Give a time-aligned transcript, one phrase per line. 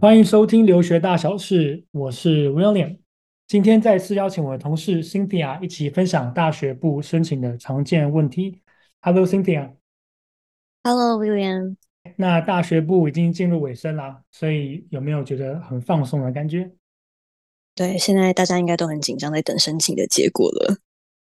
[0.00, 2.98] 欢迎收听留学大小事，我是 William。
[3.46, 8.60] 今天再次邀请我的同事 Cynthia 一起分享大学部申请的常见问题。
[9.00, 9.72] Hello，Cynthia。
[10.84, 11.76] Hello，William。
[12.16, 16.70] 那大学部已经进入尾声啦，所以有没有觉得很放松的感觉？
[17.74, 20.76] 对，现在大家应该都很紧张，在等申请的结果了。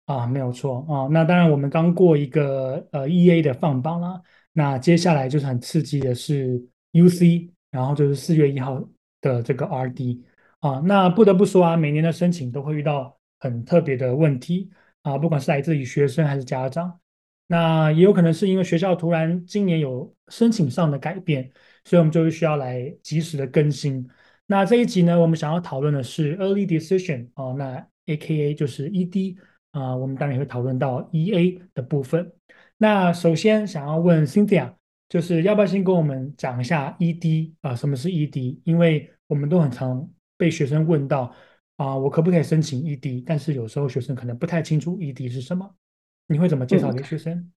[0.05, 1.07] 啊，没有错啊。
[1.11, 4.21] 那当然，我们刚过一个呃 EA 的放榜啦，
[4.53, 6.61] 那接下来就是很刺激的是
[6.93, 7.51] UC。
[7.71, 8.83] 然后就是四月一号
[9.21, 10.23] 的这个 RD
[10.57, 14.71] 啊，那不得不说啊，每年的申请都会遇到很特别的问题
[15.03, 16.99] 啊，不管是来自于学生还是家长，
[17.51, 21.51] 那也有可能是因为学校突然今年有申请上的改变，
[21.83, 24.07] 所以我们就需要来及时的更新。
[24.45, 29.37] 那这一集呢，我们想要讨论的是 Early Decision 啊，那 AKA 就是 ED
[29.71, 32.31] 啊，我们当然也会讨论到 EA 的部分。
[32.77, 34.75] 那首先想要问 Cynthia。
[35.09, 37.75] 就是要不要先跟我们讲一下 ED 啊？
[37.75, 38.59] 什么是 ED？
[38.63, 41.33] 因为我们都很常被学生问到
[41.77, 43.23] 啊，我可不可以申请 ED？
[43.25, 45.67] 但是有时候学生可能不太清楚 ED 是什么，
[46.29, 47.33] 你会怎么介绍给学生？
[47.33, 47.51] 嗯，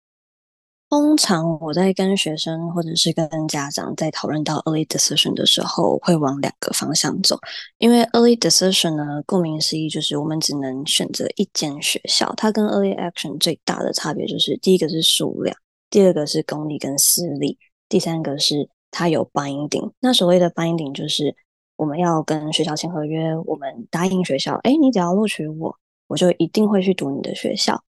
[0.90, 7.38] 通常我在跟学生或者是跟家长在讨论到 early decision 的时候，会往两个方向走。
[7.80, 15.56] 因为 early decision 呢，顾名思义就是我们只能选择一间学校，它跟 early action 最大的差别就是第一个是数量。
[15.90, 17.58] 第二个是公立跟私立，
[17.90, 19.92] 第三个是它有 binding。
[20.00, 21.36] 那所谓的 binding 就是
[21.76, 25.78] 我们要跟学校签合约，我们答应学校，哎，你只要录取我，
[26.08, 27.82] 我就一定会去读你的学校。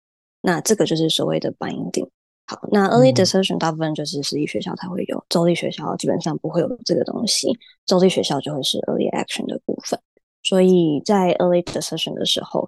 [0.42, 2.10] 那这个就是所谓的 binding。
[2.48, 7.48] 好，那 early decision 大部分就是私立学校才会有，州立学校基本上不会有这个东西，
[7.86, 10.00] 州立学校就会是 early action 的部分。
[10.44, 12.68] 所以在 early decision 的时候，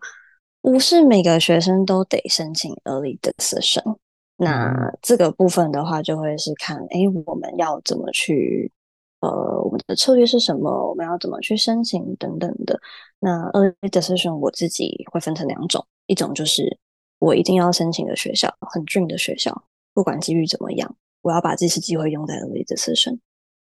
[0.61, 3.97] 不是每个学生都得申请 early decision。
[4.37, 8.71] 那这个部分的话，就会是看，哎，我们要怎么去，
[9.19, 10.69] 呃，我们的策略是什么？
[10.89, 12.79] 我们要怎么去申请等等的。
[13.19, 16.77] 那 early decision 我自己会分成两种，一种就是
[17.23, 19.63] 我一定要申请的学校，很 dream 的学校，
[19.93, 23.17] 不管机遇怎么样，我要把这次机会用在 early decision。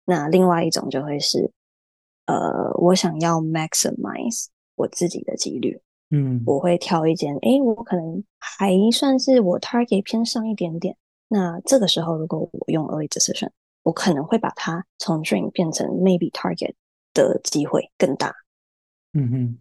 [0.07, 1.53] 那另外一种就会是，
[2.25, 5.79] 呃，我想要 maximize 我自己的几率。
[6.09, 10.97] 嗯，我会挑一间，诶，我可能还算是我 target 偏上一点点。
[11.29, 13.51] 那这个时候，如果我用 early decision，
[13.83, 16.73] 我可能会把它从 dream 变成 maybe target
[17.13, 18.35] 的机会更大。
[19.13, 19.59] 嗯哼，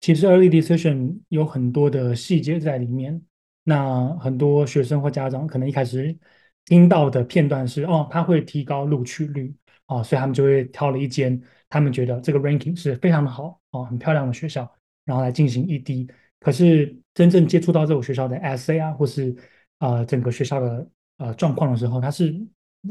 [0.00, 3.20] 其实 early decision 有很多的细节在里面。
[3.64, 6.16] 那很多学生或家长可能一开始
[6.64, 9.52] 听到的片段是，哦，他会提高录取率，
[9.88, 14.70] 哦，所以他们就会挑了一间他们觉得这个 ranking 是非常的好，哦，很漂亮的学校。
[15.04, 16.08] 然后来进行 ED，
[16.40, 19.34] 可是真正接触到这种学校的 essay 啊，或是
[19.78, 22.34] 呃整个学校的呃状况的时候，他是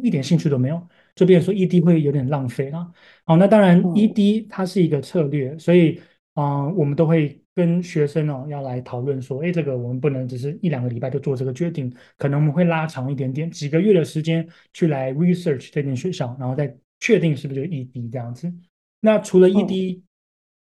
[0.02, 0.82] 一点兴趣都没有，
[1.14, 2.90] 就变成说 ED 会有点浪费了。
[3.26, 6.00] 好，那当然 ED 它是一个策略，嗯、所以
[6.36, 18.54] 啊、呃，我们都会跟学生哦要来讨论说，哎，这个我们不能只是一两个礼拜就做这个决定，可能我们会拉长一点点，几个月的时间去来 research 这间学校，然后再确定是不是就 ED 这样子。
[19.02, 20.02] 那除了 ED，、嗯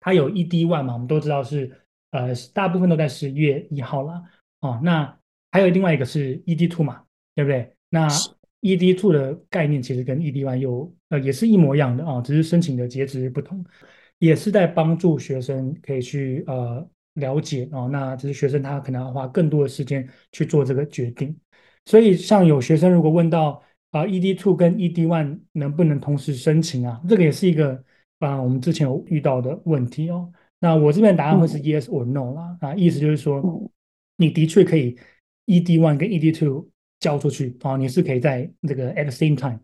[0.03, 1.71] 它有 ED one 嘛，我们都知道是
[2.09, 4.23] 呃大部分都在十一月一号了
[4.61, 4.81] 哦。
[4.83, 5.15] 那
[5.51, 7.03] 还有另外一个是 ED two 嘛，
[7.35, 7.71] 对不对？
[7.87, 8.07] 那
[8.61, 13.63] ED two 的概念其实跟 ED one 有呃也是一模一样的啊、哦，只是申请的截止不同，
[14.21, 17.89] 也是在帮助学生可以去呃了解哦。
[17.91, 21.35] 那只是学生他可能要花更多的时间去做这个决定。
[21.85, 27.01] 所以像有学生如果问到啊、呃、ED two 跟 ED one 能不能同时申请啊？
[27.09, 27.83] 这个也是一个。
[28.21, 30.31] 啊，我们之前有遇到的问题哦。
[30.59, 32.55] 那我这边答案会是 yes or no 啦。
[32.61, 33.41] 啊，意思就是说，
[34.17, 34.95] 你的确可以
[35.47, 39.59] ED one 跟 ED two 交出去啊，你是可以在这个 at the same time。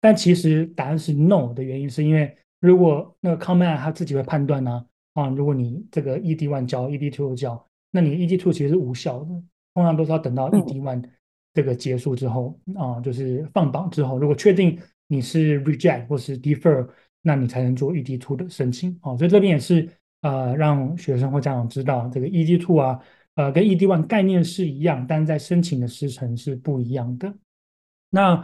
[0.00, 9.26] 但其实答案是 no 的原因，是因为如果那个 Common App 他自己会判断呢，啊，如果你这个 ED one 交 ED two 交，那你 ED two 其实是无效的，
[9.74, 11.02] 通常都是要等到 ED one
[11.52, 14.78] 这个结束之后啊，就是放榜之后，如果确定
[15.08, 16.88] 你是 reject 或是 defer。
[17.22, 19.86] 那你才能做 ED two 的申请哦，所以这边也是
[20.22, 22.98] 呃让学生或家长知道这个 ED two 啊，
[23.34, 27.30] 呃跟 ED one 概念是一样，但是在申请的时程是不一样的。
[28.08, 28.42] 那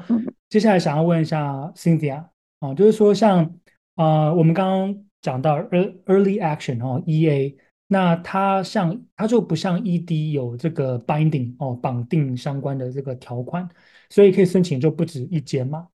[0.50, 2.26] 接下来想要问一下 Cynthia
[2.60, 3.50] 啊，就是说像
[3.96, 7.56] 啊、我们刚刚讲到 Early Action 哦 EA，
[7.88, 13.68] 那它像它就不像 ED 有这个 binding 哦绑定相关的这个条款，
[14.08, 15.88] 所以可以申请就不止一间嘛。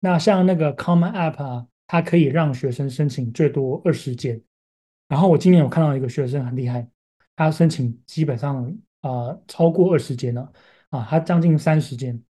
[0.00, 1.66] 那像那个 Common App 啊。
[1.90, 4.38] 它可以让学生申请最多二十间。
[5.08, 6.86] 然后我今年有看到一个学生很厉害，
[7.34, 8.62] 他申请基本上
[9.00, 10.52] 啊、超过二十间了
[10.90, 12.22] 啊，他将近三十间。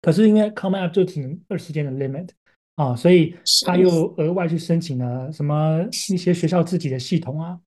[0.00, 2.30] 可是因为 Common App 就只能二十间的 limit
[2.76, 5.80] 啊，所以他又额外去申请了什么
[6.12, 7.60] 一些学校自己的系统啊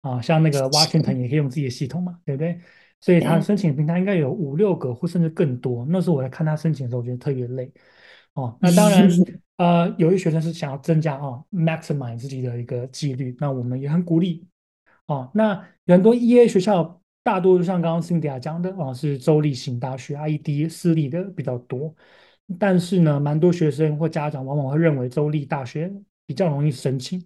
[0.00, 2.58] 啊，像那个 Washington 也可以用自己的系统嘛，对不对？
[3.00, 5.84] 所以他申请平台应该有五六个或甚至更多。
[5.90, 7.70] 那时候我在看他申请的时候，我觉得特别累
[8.32, 8.56] 哦。
[8.62, 9.06] 那当然，
[9.58, 14.46] 呃，有些学生是想要增加啊、哦、maximize 自己的一个几率，那我们也很鼓励
[15.08, 15.30] 哦。
[15.34, 21.94] 那很多 EA 学校，大多就像刚刚 Cynthia 讲的啊、哦，是州立型大学，IED 私立的比较多。
[22.58, 25.92] 但是呢，蛮多学生或家长往往会认为州立大学
[26.26, 27.24] 比较容易申请。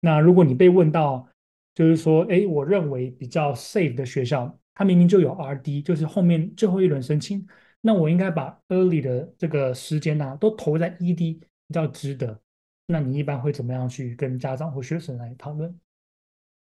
[0.00, 1.28] 那如果你被问到，
[1.74, 4.58] 就是说，哎，我认为比较 safe 的学校。
[4.74, 7.44] 它明明就有 RD，就是后面最后一轮申请，
[7.80, 12.40] 那我应该把 early 的这个时间呢、啊，都投在 ED 比较值得。
[12.86, 15.68] 那你一般会怎么样去跟家长或学生来讨论？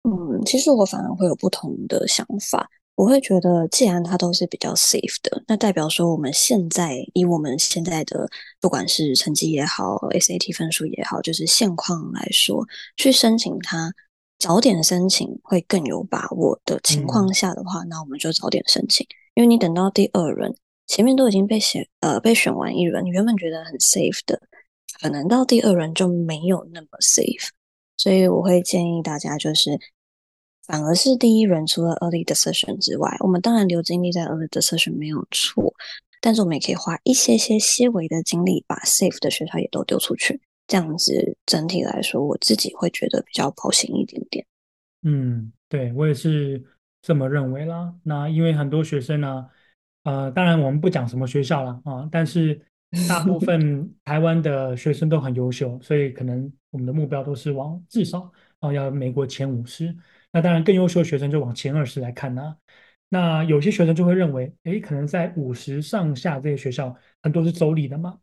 [0.05, 2.71] 嗯，其实我反而会有不同的想法。
[2.95, 8.29] 我会觉得，既然它都是比较 safe 的，那代表说我们现在以我们现在的
[8.61, 13.93] 不管是成绩也好，SAT 分数也好，就是现况来说，去申请它。
[14.37, 20.55] 早点申请会更有把握的情况下的话，嗯、那我们就早点申请，因为你等到第二轮，
[20.87, 24.39] 前面都已经被选呃被选完一轮，你原本觉得很 safe 的，
[25.01, 27.49] 可能到第二轮就没有那么 safe，
[27.97, 29.79] 所以我会建议大家就是，
[30.67, 35.75] 反而是第一轮除了 early decision 之外，我们当然留精力在 early decision 没有错，
[36.21, 40.41] 但是我们也可以花一些些些微的精力，把 safe 的学校也都丢出去。
[40.67, 44.47] 这样子整体来说，我自己会觉得比较保险一点点。
[45.03, 46.65] 嗯，对，我也是
[47.03, 47.95] 这么认为啦。
[48.03, 49.47] 那因为很多学生呢，
[50.05, 52.59] 呃，当然我们不讲什么学校了啊，但是
[53.07, 59.95] 大部 分台湾的学生都很优秀，所以可能我们的目标都是往至少啊要美国前五十。
[60.35, 62.57] 那当然更优秀的学生就往前二十来看呢。
[63.09, 66.93] 那有些学生就会认为，诶，可能在五十上下这些学校
[67.23, 68.19] 很多是州立的嘛。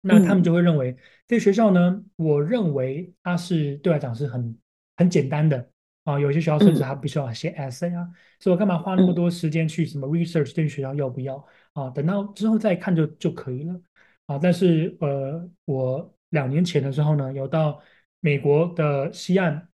[0.00, 0.96] 那他们就会认为，
[1.26, 4.56] 这些学校呢，我认为它是对我来讲是很
[4.96, 5.68] 很简单的
[6.04, 6.20] 啊。
[6.20, 11.90] 有些学校甚至还不需要写 essay 啊，所以我干嘛花那么多时间去什么 research 这些学校要不要啊？
[11.90, 13.80] 等到之后再看就就可以了
[14.26, 14.38] 啊。
[14.40, 17.82] 但是呃，我两年前的时候呢，有到
[18.20, 19.68] 美国的西岸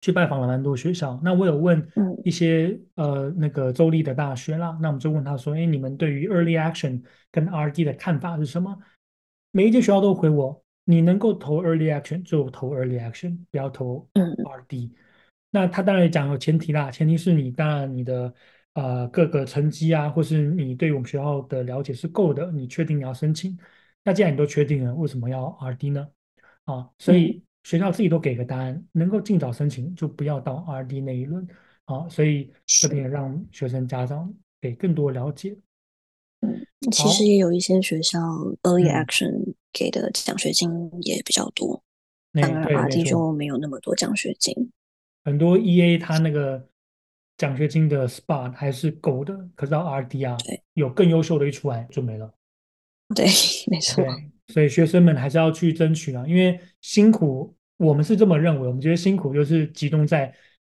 [0.00, 1.20] 去拜访了蛮多学校。
[1.22, 1.86] 那我有问
[2.24, 8.76] 一些呃那个州立的大学啦，那我们就问他说，哎，你们对于 early action 跟 RD 的看法是什么？
[9.50, 14.90] 每一间学校都回我，你能够投 early action 就投 early action，不要投 RD。
[15.50, 18.34] 那他当然也讲有前提啦，前提是你当然你的
[18.74, 23.58] 呃各个成绩啊，或是你对我们学校的了解是够的，你确定你要申请。
[24.04, 26.06] 那既然你都确定了，为什么要 RD 呢？
[26.64, 31.46] 啊，所以学校自己都给个答案，能够尽早申请就不要到 RD 那一轮
[31.84, 32.08] 啊。
[32.08, 35.54] 所以这边也让学生家长给更多了解。
[36.90, 38.18] 其实也有一些学校
[38.62, 40.70] early action 给的奖学金
[41.02, 41.82] 也比较多，
[42.32, 44.54] 当然 RD 就没有那么多奖学金。
[45.26, 46.66] 很多 EA 它那个
[47.36, 50.38] 奖学金的 spot 还是够的，可是到 RD 啊，
[50.72, 52.32] 有更优秀的一出来就没了。
[53.14, 53.26] 对，
[53.68, 54.02] 没错。
[54.46, 60.26] 所以学生们还是要去争取啊，因为辛苦，我们是这么认为，我们觉得辛苦就是集中在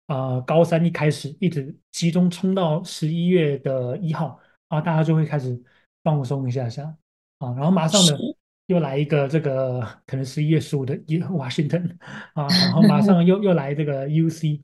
[0.06, 5.62] 啊、呃、高三一开始，一直集中冲到十一月的一号啊，大家就会开始。
[6.04, 6.82] 放松一下下
[7.38, 8.18] 啊，然后马上呢
[8.66, 11.97] 又来一个这个可能十一月十五的 Washington
[12.35, 14.61] 啊，然后马上又又来这个 UC，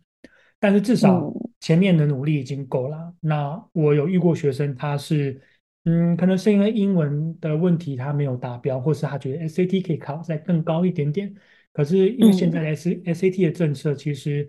[0.58, 3.14] 但是至少前面的努力已经够了。
[3.20, 5.40] 那我有遇过学生，他是
[5.84, 11.32] 嗯，可能是因为英文的问题他没有达标，或是他觉得 SAT 可以考再更高一点点。
[11.78, 14.48] 可是因为现在的 S SAT 的政策其实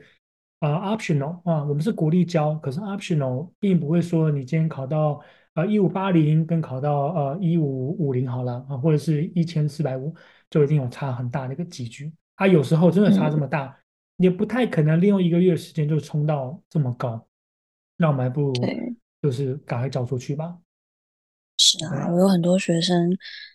[0.61, 5.21] 啊 optional 啊，我们是鼓励教，可是 optional 并不会说你今天考到。
[5.55, 10.13] 呃，一五八零跟考到呃一五五零好了啊，或者是一千四百五，
[10.49, 12.13] 就一定有差很大的一个几距。
[12.35, 17.27] 啊，有时候真的差这么大，嗯、也不太可能利用一个月的时间就冲到这么高。
[17.97, 18.53] 那我们还不如
[19.23, 20.55] 就是赶快交出去吧。
[21.61, 23.11] 是啊，我有很多学生，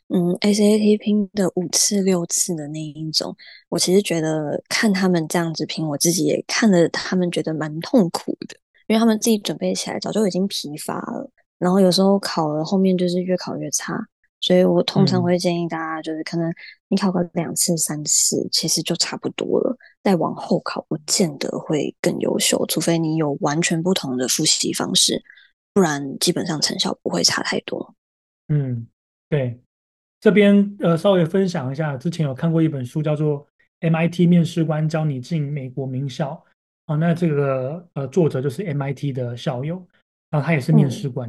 [0.08, 3.34] 嗯，SAT 拼的五次六次的那一种，
[3.70, 8.56] 我其实觉得看他们这样子拼，我自己也看了，他们觉得蛮痛苦的，
[8.88, 11.30] 因为他们自己准备起来早就已经疲乏了。
[11.58, 13.98] 然后有时候考了后面就是越考越差，
[14.38, 16.52] 所以我通常会建议大家就是可能
[16.88, 25.22] 你考个两次三次其实就差不多了，再往后考不见得会更优秀，除非你有完全不同的复习方式，
[25.74, 27.94] 不然基本上成效不会差太多。
[28.48, 28.86] 嗯，
[29.28, 29.60] 对，
[30.20, 33.46] 这边呃稍微分享一下，之前有看过一本书叫做
[33.90, 36.42] 《MIT 面试官教你进美国名校
[36.86, 36.94] 啊。
[36.94, 39.84] 那这个呃作者就是 MIT 的校友，
[40.30, 41.28] 然后他也是面试官，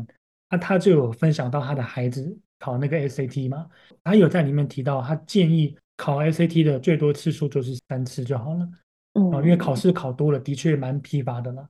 [0.50, 3.68] 那、嗯啊、他就有分享到他的孩子考那个 SAT 嘛，
[4.04, 8.70] 他有在里面提到，他建议考 SAT 的最多次数就是三次就好了，
[9.14, 11.68] 嗯，因为考试考多了的确蛮疲乏的了。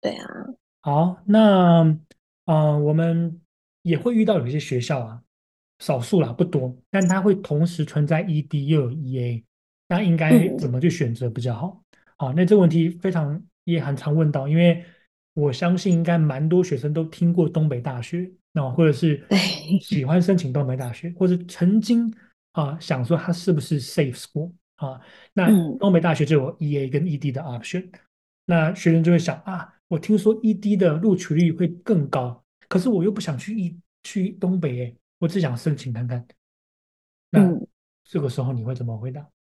[0.00, 0.26] 对啊，
[0.88, 1.98] 好，那
[2.46, 3.38] 呃我们
[3.82, 5.22] 也会遇到有一些学校啊。
[5.80, 9.44] 少数啦，不多，但它会同时存在 ED 又有 EA，
[9.86, 11.80] 那应该怎么去选择比较好？
[12.16, 14.82] 好，那这个问题非常也很常问到，因为
[15.34, 19.24] 我相信应该蛮多学生都听过东北大学，那或者是
[19.80, 22.12] 喜欢申请东北大学，或者曾经
[22.52, 25.00] 啊想说它是不是 safe school 啊？
[25.32, 27.88] 那东北大学就有 EA 跟 ED 的 option，
[28.46, 34.94] 那学生就会想啊，我听说 ED 的录取率会更高，可是我又不想去一去东北哎。
[35.18, 36.24] 我只想申请看看，
[37.30, 37.40] 那
[38.04, 39.20] 这个时候你会怎么回答？
[39.20, 39.32] 嗯，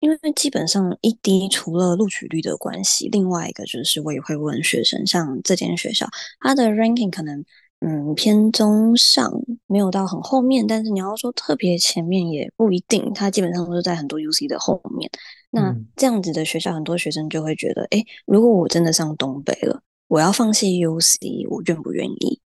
[0.00, 6.08] 因为基本上一 D 除了录取率的关系，另外一个就是我也会问学生，像这间学校，
[6.40, 7.44] 它的 ranking 可能
[7.80, 9.30] 嗯偏中上，
[9.66, 15.10] 没有到很后面，但是你要说特别前面也不一定，它基本上都是在很多 UC 的后面。
[15.50, 22.40] 那这样子的学校，很多学生就会觉得，哎，如果我真的上东北了，我要放弃 UC，我愿不愿意？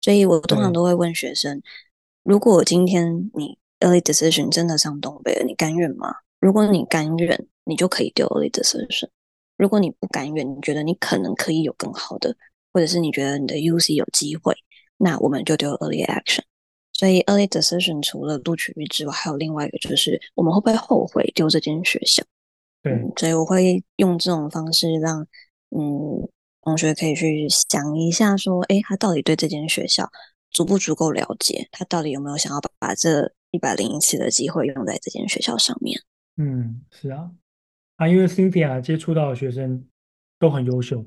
[0.00, 1.60] 所以我通常都会问学生：
[2.22, 6.14] 如果今天你 early decision 真的上东北了，你甘愿吗？
[6.40, 9.08] 如果你甘愿，你就可以丢 early decision；
[9.56, 12.36] 如果你不甘愿，你觉得你可能可以有更好的，
[12.72, 14.54] 或者是你觉得你的 UC 有机会，
[14.96, 16.42] 那我们就丢 early action。
[16.92, 22.22] 所以 early decision 除了录取率之外，还有另外一个就是我们会不会后悔丢这间学校？
[22.82, 25.26] 对、嗯，所以我会用这种方式让
[25.70, 26.28] 嗯。
[26.62, 30.06] 同学可以去想一下，说，哎，他到底对这间学校
[30.50, 31.66] 足不足够了解？
[31.72, 35.98] 他到底有没有想要把把这一百零一次的机会用在这间学校上面？
[36.36, 37.30] 嗯，是啊，
[37.96, 39.82] 啊，因为 Cynthia 接触到的学生
[40.38, 41.02] 都很优秀，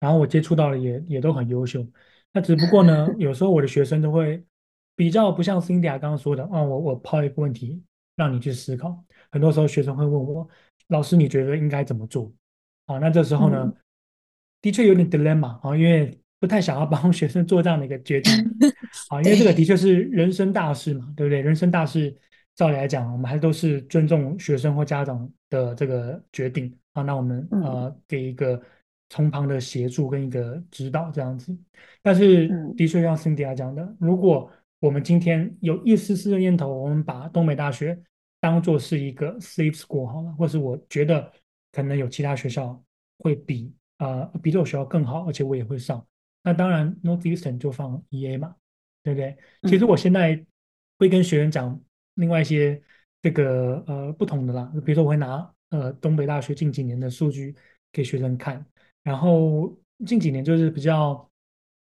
[0.00, 1.86] 然后我接触到了也也都很优秀。
[2.32, 4.44] 那只不过呢， 有时候我的学生都会
[4.94, 7.82] 比较不像 Cynthia 刚刚说的，啊，我我抛一个问题
[8.16, 9.04] 让你去思考。
[9.30, 10.48] 很多时候学生会问我，
[10.88, 12.32] 老师你觉得应该怎么做？
[12.86, 13.62] 啊，那这时候呢？
[13.64, 13.76] 嗯
[14.60, 18.32] 的确有点 dilemma 啊，因为不太想要帮 学生做这样的一个决定
[19.08, 21.40] 啊， 因为这个的确是人生大事嘛，对不对？
[21.40, 22.12] 人生大事，
[22.56, 27.04] 照理来讲，我们还都是尊重学生或家长的这个决定啊。
[27.04, 28.60] 那我们呃给一个
[29.08, 31.56] 从旁的协助跟一个指导这样子。
[32.02, 34.50] 但是的确像 Cynthia 讲的，如果
[34.80, 38.00] 我们今天有一丝丝的念头，我们把东北大学
[38.40, 41.32] 当做是一个 safe school 好了，或是我觉得
[41.72, 42.82] 可能有其他学校
[43.18, 43.74] 会比。
[43.98, 46.06] 啊、呃，比这所学校更好，而且我也会上。
[46.44, 48.54] 那当然，Northeastern 就放 EA 嘛，
[49.02, 49.36] 对不对？
[49.64, 50.40] 其实我现在
[51.00, 51.76] 会跟学员讲
[52.14, 52.80] 另外一些
[53.20, 57.56] 这个呃不同的啦，比如说我会拿呃东北大学近几年的数据
[57.90, 58.64] 给学生看，
[59.08, 59.74] 然后
[60.04, 61.26] 近几年就是比较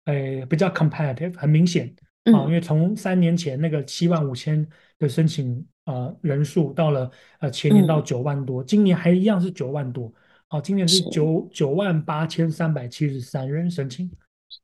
[0.04, 1.92] 呃比较 competitive，很明显。
[2.32, 4.64] 啊、呃，因为从三年前那个七万五千
[4.96, 10.12] 的申请呃人数到了呃前年到九万多，今年还一样是九万多。
[10.46, 14.08] 好，今年是九九万八千三百七十三人申请，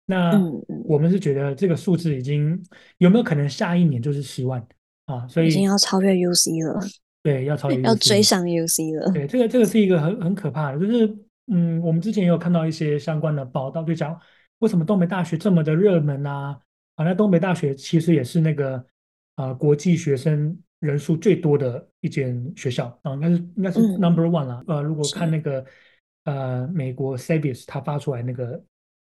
[0.07, 0.41] 那
[0.85, 2.61] 我们是觉得这个数字已经
[2.99, 4.65] 有没有可能下一年就是十万？
[5.07, 5.27] 啊？
[5.27, 6.81] 所以已经要超越 UC 了，
[7.25, 9.13] 对，要超越 UC 要追上 UC 了。
[9.13, 11.13] 对，这个这个是一个很很可怕的，就是
[11.47, 14.19] 嗯，我们之前也有看到一些相关的报道，就讲
[14.59, 16.61] 为什么东北大学这么的热门啊？
[16.97, 18.77] 啊，那东北大学其实也是那个
[19.35, 20.59] 啊、呃、国际学生。
[20.83, 24.65] 人数最多的一间学校啊，应该是应该是 number one 啦。
[24.67, 25.65] 嗯、呃，如果看那个
[26.25, 28.61] 呃美国 Sabis 他发出来那个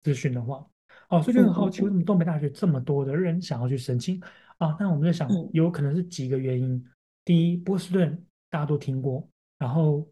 [0.03, 0.63] 资讯的话，
[1.09, 4.21] 哦，所以就很好奇，为什么东北大学这么多的人想要去申请
[4.59, 4.77] 啊？
[4.79, 6.85] 那我们在想，有可能是几个原因。
[7.25, 10.07] 第一，波士顿大家都听过，然后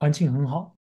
[0.00, 0.76] 环境很好，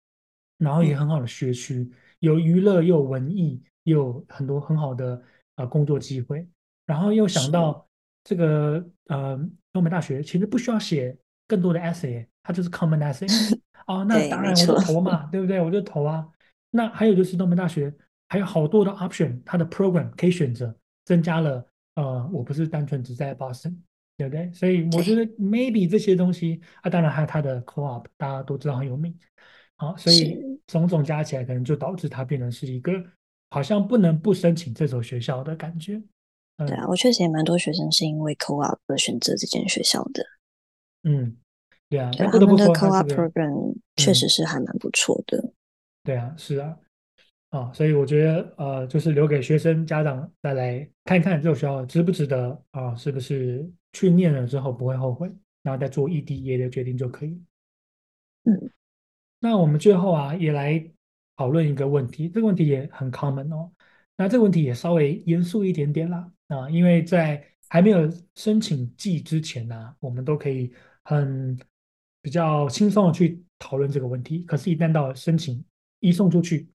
[0.58, 5.22] 然后也很好的学区，有娱乐又有文艺，又有很多很好的
[5.56, 6.48] 呃工作机会，
[6.86, 7.88] 然后又想到
[8.24, 9.50] 这个呃。
[9.76, 11.14] 东北大学其实不需要写
[11.50, 13.28] 更多的 essay，它就是 common essay
[13.88, 15.60] 啊、 哦，那当然我就投嘛，对不对？
[15.60, 16.26] 我就投啊。
[16.72, 17.94] 那还有就是东北大学
[18.30, 23.76] 还有好多的 option，它的 program 可以选择，增加了呃，我不是单纯只在 Boston，
[24.16, 24.50] 对不对？
[24.54, 29.14] 所以我觉得 maybe 这些东西啊，当然还有它的 co-op，大家都知道很有名。
[29.78, 32.92] 好、哦，所以种种加起来，可能就导致他变成是一个
[33.50, 36.02] 好像不能不申请这所学校的感觉。
[36.58, 40.26] 对啊，我确实也蛮多学生是因为 co-op 而选择这间学校的。
[41.04, 41.36] 嗯，
[41.90, 45.38] 对啊，对他们的 co-op program 确实是还蛮不错的。
[45.40, 45.54] 嗯。
[46.06, 46.78] 对啊，是啊，
[47.50, 55.30] 啊，所以我觉得呃，就是留给学生家长再来看一看这所学校值不值得啊，是不是去念了之后不会后悔
[55.64, 57.42] 然后再做异地业的决定就可以。
[58.44, 58.72] 嗯，
[59.46, 60.84] 那我们最后啊，也来
[61.38, 63.72] 讨论一个问题，这个问题也很 common 哦。
[64.18, 70.74] 那这个问题也稍微严肃一点点啦啊，因为在还没有申请季之前呢、我们都可以
[71.04, 71.56] 很
[72.24, 74.40] 比较轻松的去讨论这个问题。
[74.46, 75.64] 可是，一旦到了申请
[76.00, 76.68] 移送出去，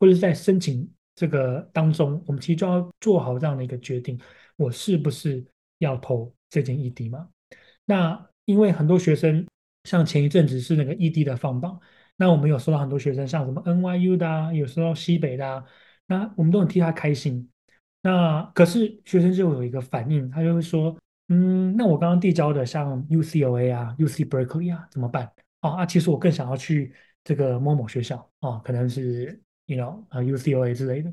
[0.00, 4.18] 或者是在申请这个当中，我们其实就要做好这样的一个决定：
[4.56, 5.46] 我是不是
[5.78, 7.28] 要投这件异地嘛？
[7.84, 9.46] 那因为很多学生，
[9.84, 11.80] 像前一阵子是那个异地的放榜，
[12.20, 15.64] 那我们有收到很多学生，像什么 NYU 的啊，有收到西北的啊，
[16.06, 17.48] 那我们都很替他开心。
[18.02, 20.94] 那可是学生就有一个反应，他就会说，
[21.28, 25.32] 嗯，那我刚刚递交的像 UCLA 啊、UC Berkeley 啊怎么办？
[25.62, 26.92] 哦啊，其实我更想要去
[27.24, 31.10] 这个某某学校哦，可能是 you know 啊 UCLA 之类的。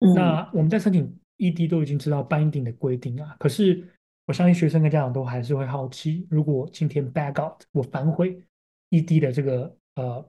[0.00, 3.86] 嗯、那我们在申请 ED 都已经知道 binding 的规定啊，可是
[4.26, 8.42] 我相信学生跟家长都还是会好奇，如果今天 back out 我反悔
[8.88, 10.24] ED 的这个呃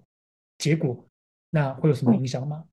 [0.57, 1.05] 结果，
[1.49, 2.65] 那会有什么影响吗？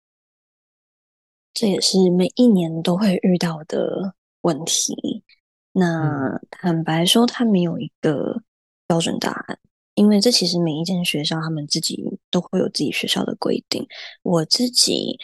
[1.52, 5.24] 这也是每一年都会遇到的问题。
[5.72, 8.42] 那坦白说，它没有一个
[8.86, 9.58] 标准答案，
[9.94, 13.86] 因为这其实每一间学校他们自己都会有自己学校的规定。
[14.22, 15.18] 我自己，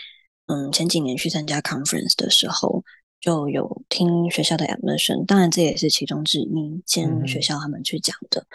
[0.47, 2.85] 嗯，前几年去参加 conference 的时候，
[3.21, 8.47] 就有听学校的 admission，当然这也是其中之一间学校他们去讲的，嗯、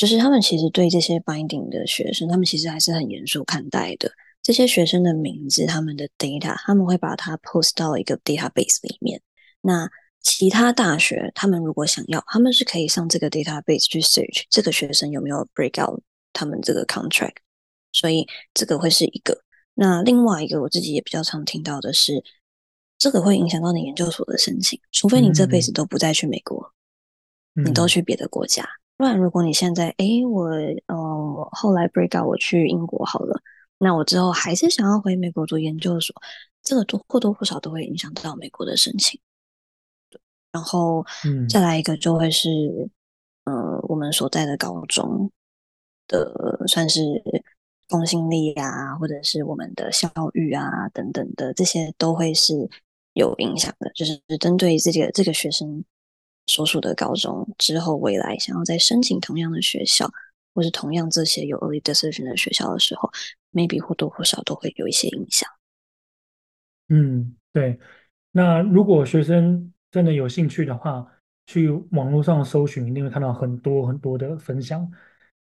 [0.00, 4.10] 就是他们其实对这些 binding 的学生，他们其实还是很严肃看待的。
[4.40, 9.20] 这些学生的名字，他们的 data，他们会把它 post 到一个 database 里面。
[9.60, 9.86] 那
[10.22, 16.00] 其他大学，他们如果想要，他们是可以上这个 database 去 search 这个学生有没有 break out
[16.32, 17.36] 他们这个 contract。
[17.92, 19.42] 所以这个会是一个。
[19.74, 22.24] 那另外一个，我自己也比较常听到的是，
[22.96, 26.72] 这个会影响到你研究所的申请，除非你这辈子都不再去美国，
[27.56, 28.66] 嗯、你都去别的国家。
[29.00, 33.40] 不然，如果你现在，诶，我，呃，后来 break out，我去英国好了。
[33.78, 36.14] 那我之后还是想要回美国读研究所，
[36.62, 39.18] 这个都或多或少都会影响到美国的申请。
[40.52, 41.02] 然后，
[41.48, 42.50] 再来一个就会是，
[43.44, 45.30] 嗯、呃，我们所在的高中
[46.06, 47.00] 的算是
[47.88, 52.68] 公信力啊，或者是我们的校誉啊等等的，这些都会是
[53.14, 53.90] 有影响的。
[53.94, 55.82] 就是针对这个这个学生
[56.50, 60.10] 所属的高中之后未来想要再申请同样的学校，
[60.52, 63.10] 或是同样这些有 early decision 的学校的时候。
[63.52, 65.50] maybe 或多或少都会有一些影响。
[66.88, 67.80] 嗯，对。
[68.30, 71.04] 那如果学生真的有兴趣的话，
[71.48, 74.88] 去网络上搜寻，一定会看到很多很多的分享。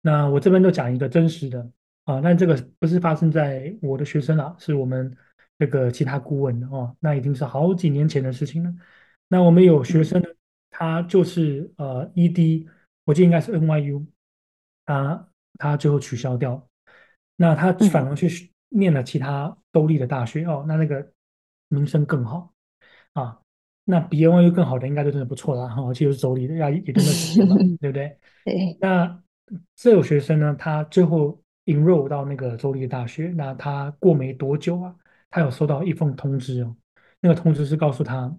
[0.03, 1.67] 那我这边就讲一个真实的
[2.05, 5.17] 啊，但这个不是发生在我的学生啊，是我们
[5.59, 6.95] 这个其他顾问哦。
[7.01, 8.71] 那已经是好几年前的事情了。
[9.29, 10.29] 那我们有学生呢，
[10.77, 12.67] 他就是呃 ED，
[13.05, 14.05] 我记得应该是 NYU，
[14.85, 16.69] 他他最后取消掉。
[17.37, 21.13] 那他反而去念了其他州立的大学哦，那那个
[21.69, 22.53] 名声更好
[23.13, 23.39] 啊。
[23.85, 27.47] 那比 NYU 更好的应该就真的不错了哈，而且又是州立的，要也真的是
[27.79, 28.19] 对不对？
[28.45, 28.77] 对。
[28.81, 29.23] 那
[29.77, 34.93] 这有学生呢，他最后 enroll 到那个州立的大学，那他过没多久啊，
[35.31, 36.75] 他有收到一封通知哦，
[37.21, 38.37] 那个通知是告诉他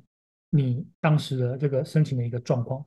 [0.56, 2.86] 你当时的这个申请的一个状况。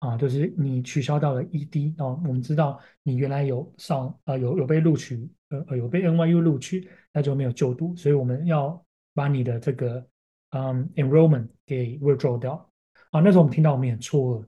[0.00, 10.06] 啊，就是你取消到了 ED 啊，我们知道你原来有上呃有有被录取，呃有被 NYU 录取，那就没有就读，所以我们要把你的这个
[10.50, 12.70] 嗯 enrollment 给 withdraw 掉
[13.12, 13.20] 啊。
[13.20, 14.46] 那时候我们听到我们也错愕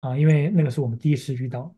[0.00, 1.74] 啊，因为那个是我们第一次遇到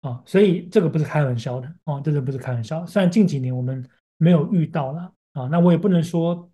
[0.00, 2.86] 啊，所以这个不是开玩笑的啊，真的不是开玩笑。
[2.86, 6.50] 虽然近几年我们没有遇到了啊，那我也不能说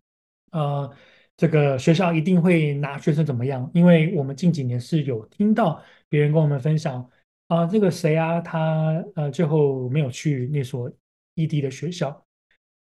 [0.50, 0.92] 呃。
[1.36, 3.68] 这个学校一定会拿学生怎么样？
[3.74, 7.10] 因为我们近几年是有听到别人跟我们分享
[7.48, 10.88] 啊，这个谁啊，他呃最后没有去那所
[11.34, 12.24] 异地的学校。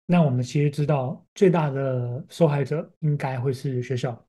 [0.06, 4.26] 那我们其实知道最大的受害者应该会是学校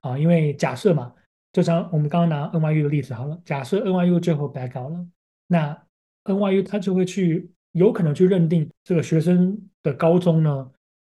[0.00, 1.12] 啊，因为假设嘛，
[1.52, 5.04] 就像我们刚刚拿 NYU 的例子好了，假设 NYU 最后白搞了，
[5.48, 5.76] 那
[6.22, 10.70] NYU 他就会去有可能去认定这个学生的高中呢，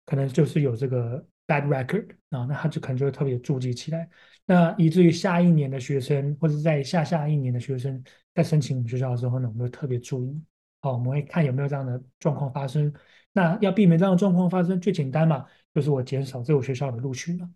[0.05, 1.25] 可能就是有这个。
[1.51, 4.07] Bad record 啊，那他就可能就会特别注记起来，
[4.45, 8.01] 那以至于下一年的学生或者在下下一年的学生
[8.33, 10.41] 在申请我们学校的时候呢，我们会特别注意，
[10.81, 12.93] 好，我们会看有没有这样的状况发生。
[13.33, 17.49] 那要避免这样的状况发生，最简单嘛，就是我减少这个学校的录取了，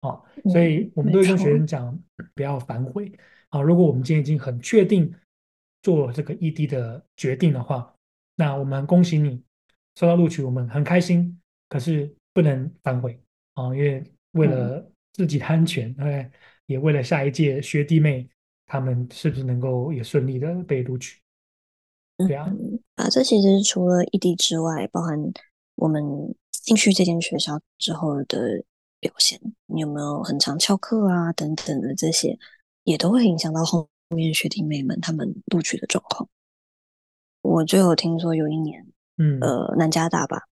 [0.00, 1.98] 啊，所以我们都会跟学生讲，
[2.34, 3.10] 不要反悔
[3.48, 3.62] 啊。
[3.62, 5.12] 如果我们今天已经很确定
[5.82, 7.94] 做这个异地的决定的话，
[8.36, 9.42] 那我们恭喜你
[9.94, 11.40] 收到录取，我们很开心。
[11.68, 12.14] 可是。
[12.32, 13.20] 不能反悔
[13.54, 13.74] 啊！
[13.74, 16.32] 因为为了自己的安全，对、嗯，
[16.66, 18.28] 也为了下一届学弟妹
[18.66, 21.20] 他们是不是能够也顺利的被录取？
[22.18, 25.18] 对啊，嗯，啊，这其实除了异地之外，包含
[25.74, 26.02] 我们
[26.50, 28.62] 进去这间学校之后的
[29.00, 32.38] 表现，你有没有很常翘课啊等等的这些，
[32.84, 36.28] 也都会影响到后面学弟妹们他们录取的状况。
[37.42, 40.42] 我就有听说有一年，嗯，呃，南加大吧，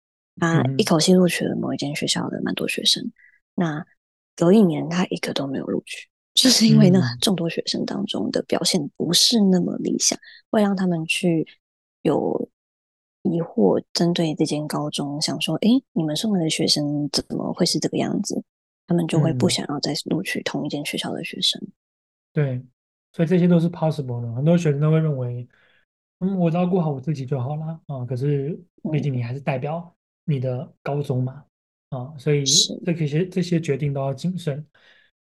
[0.41, 3.13] 他一口气录取了某一间学校的蛮多学生，嗯、
[3.55, 3.87] 那
[4.35, 6.09] 隔一年他一个都没有录取。
[6.33, 10.19] 就是 因为呢，众多学生当中的表现不是那么理想，
[10.51, 11.47] 会让他们去
[12.03, 12.49] 有
[13.23, 18.43] 疑惑，针对这间高中想说：“诶，你们送来的学生怎么会是这个样子？”
[18.87, 21.61] 他们就会不想要再录取同一间学校的学生。
[21.63, 21.73] 嗯、
[22.33, 22.65] 对，
[23.13, 24.33] 所以这些都是 possible 的。
[24.33, 25.47] 很多学生都会认为
[26.21, 28.59] ：“嗯，我照顾好我自己就好了啊。”可是
[28.91, 29.95] 毕竟你还是代表
[30.31, 31.45] 你的高中嘛，
[31.91, 32.45] 啊，所以
[32.87, 34.65] 这些这些决定都要谨慎。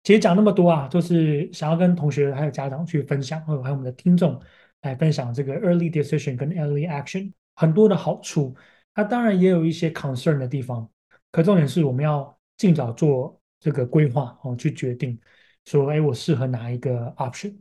[0.05, 4.41] 其实讲那么多啊，就是想要跟同学还有家长去分享，还有我们的听众
[4.83, 8.55] 来分享这个 early decision 跟 early action 很多的好处。
[8.95, 10.89] 它当然也有一些 concern 的地方，
[11.31, 15.19] 可重点是我们要尽早做这个规划哦，去决定
[15.65, 17.57] 说，哎，我适合哪一个 option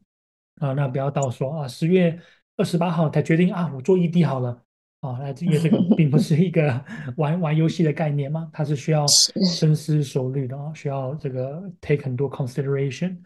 [0.59, 0.73] 啊？
[0.73, 2.19] 那不要到说啊，十月
[2.57, 4.63] 二十八号才决定啊，我做 ED 好了。
[5.01, 6.79] 啊，那因为这个并不是一个
[7.17, 13.17] 玩玩游戏的概念嘛，它是需要深思熟虑的啊，需要这个 take 很多 consideration，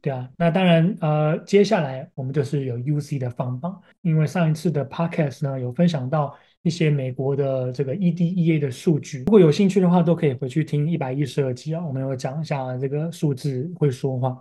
[0.00, 0.30] 对啊。
[0.36, 14.40] 那当然，呃，接下来我们就是有 UC 的放榜，因为上一次的 podcast 呢有分享到一些美国的这个 EDEA 的数据，如果有兴趣的话，都可以回去听一百一十二集啊，我们有讲一下这个数字会说话。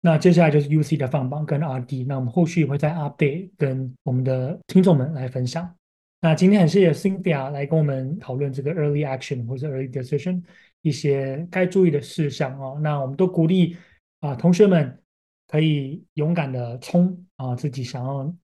[0.00, 5.77] 那接下来就是 UC 的放榜跟 RD，那我们后续也会再 update 跟我们的听众们来分享。
[6.20, 10.42] 那今天很谢谢 Cynthia 来跟我们讨论这个 early action 或者 early decision
[10.82, 12.78] 一些该注意的事项哦。
[12.82, 13.76] 那我们都鼓励
[14.20, 15.00] 啊同学们
[15.46, 18.34] 可以勇敢的冲啊自己想要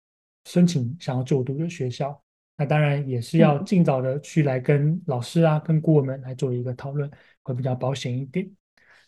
[0.44, 2.20] 申请想要就读的学校。
[2.56, 7.10] 那当然也是要尽早的去来跟老师啊、跟顾问们来做一个讨论，
[7.42, 8.48] 会比较保险一点。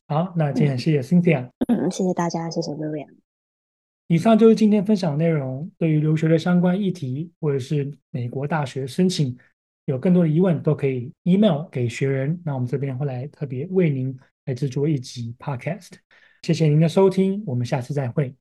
[0.09, 3.26] 好，那今天很谢谢 Cynthia，嗯，谢谢大家，谢谢 William。
[4.09, 5.69] 以上就是今天分享的内容。
[5.77, 9.37] 对于留学的相关议题，或者是美国大学申请
[9.87, 12.41] 有更多的疑问，都可以 email 给学人。
[12.45, 15.91] 那我们这边会来特别为您来制作一集 podcast。
[16.43, 18.33] 谢谢您的收听，我们下次再会。